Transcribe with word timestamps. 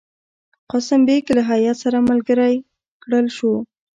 قاسم 0.71 1.01
بیګ 1.07 1.25
له 1.37 1.41
هیات 1.49 1.77
سره 1.83 1.97
ملګری 2.09 2.55
کړل 3.03 3.25
شو. 3.37 3.53